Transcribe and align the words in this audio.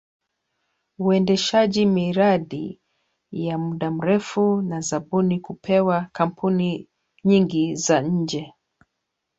Uendeshaji 0.99 1.85
miradi 1.85 2.81
ya 3.31 3.57
muda 3.57 3.91
mrefu 3.91 4.61
na 4.61 4.79
zabuni 4.81 5.39
kupewa 5.39 6.07
kampuni 6.13 6.87
nyingi 7.25 7.75
za 7.75 8.01
nje 8.01 8.53